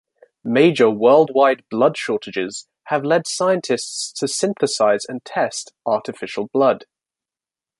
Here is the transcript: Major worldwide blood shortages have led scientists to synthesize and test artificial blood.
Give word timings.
Major 0.43 0.89
worldwide 0.89 1.63
blood 1.69 1.95
shortages 1.95 2.67
have 2.85 3.05
led 3.05 3.27
scientists 3.27 4.11
to 4.13 4.27
synthesize 4.27 5.05
and 5.07 5.23
test 5.23 5.73
artificial 5.85 6.47
blood. 6.51 6.85